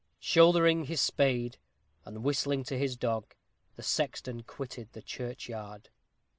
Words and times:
_Shouldering 0.17 0.85
his 0.85 0.99
spade, 0.99 1.59
and 2.05 2.23
whistling 2.23 2.63
to 2.63 2.75
his 2.75 2.97
dog, 2.97 3.35
the 3.75 3.83
sexton 3.83 4.41
quitted 4.41 4.93
the 4.93 5.03
churchyard. 5.03 5.89